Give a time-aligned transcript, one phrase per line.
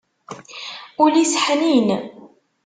[1.03, 1.87] Ul-is ḥnin.